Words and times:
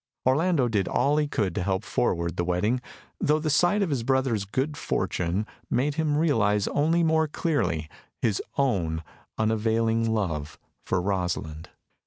Orlando 0.25 0.67
did 0.67 0.87
all 0.87 1.17
he 1.17 1.27
could 1.27 1.53
to 1.53 1.61
help 1.61 1.83
forward 1.83 2.35
the 2.35 2.43
wedding, 2.43 2.81
though 3.19 3.37
the 3.37 3.51
sight 3.51 3.83
of 3.83 3.91
his 3.91 4.01
brother's 4.01 4.45
good 4.45 4.75
fortune 4.75 5.45
made 5.69 5.93
him 5.93 6.17
realise 6.17 6.67
only 6.69 7.03
more 7.03 7.27
clearly 7.27 7.87
his 8.19 8.41
own 8.57 9.03
unavailing 9.37 10.11
love 10.11 10.57
for 10.83 10.99
Rosalind. 10.99 11.69